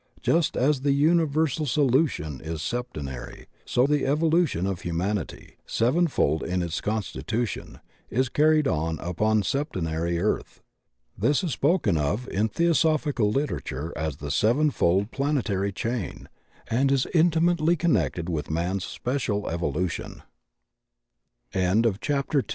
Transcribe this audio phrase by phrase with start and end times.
[0.23, 6.81] Just as the imiversal evolution is septenary, so the evolution of humanity, sevenfold in its
[6.81, 10.59] constitution, is carried on upon a septenary Earth.
[11.15, 16.27] This is spoken of in Theo sophical literature as the Sevenfold Planetary Chain,
[16.67, 20.17] and is intimately connected with Man's specia